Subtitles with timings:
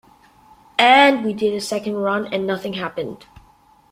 [0.79, 3.27] And we did a second run and nothing happened.